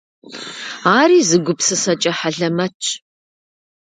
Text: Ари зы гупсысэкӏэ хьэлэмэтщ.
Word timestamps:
Ари 0.99 1.19
зы 1.29 1.37
гупсысэкӏэ 1.45 2.11
хьэлэмэтщ. 2.17 2.87